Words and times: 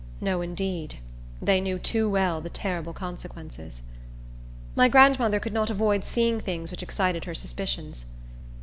No, 0.19 0.41
indeed! 0.41 0.97
They 1.43 1.61
knew 1.61 1.77
too 1.77 2.09
well 2.09 2.41
the 2.41 2.49
terrible 2.49 2.91
consequences. 2.91 3.83
My 4.75 4.87
grandmother 4.87 5.39
could 5.39 5.53
not 5.53 5.69
avoid 5.69 6.03
seeing 6.03 6.41
things 6.41 6.71
which 6.71 6.81
excited 6.81 7.25
her 7.25 7.35
suspicions. 7.35 8.07